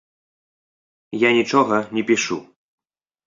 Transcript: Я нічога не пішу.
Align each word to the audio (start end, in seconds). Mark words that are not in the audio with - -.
Я 1.27 1.31
нічога 1.39 1.75
не 1.97 2.03
пішу. 2.09 2.37